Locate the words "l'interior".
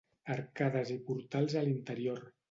1.67-2.25